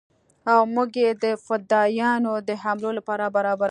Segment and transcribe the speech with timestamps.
[0.53, 3.59] او موږ يې د فدايانو د حملو لپاره برابرو.